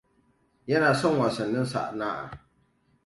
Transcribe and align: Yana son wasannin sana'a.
Yana 0.69 0.91
son 0.99 1.19
wasannin 1.19 1.63
sana'a. 1.65 2.23